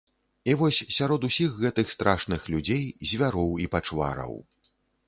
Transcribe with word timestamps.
І 0.51 0.55
вось 0.61 0.79
сярод 0.97 1.27
усіх 1.29 1.53
гэтых 1.63 1.93
страшных 1.97 2.41
людзей, 2.55 2.83
звяроў 3.13 3.51
і 3.67 3.71
пачвараў. 3.79 4.33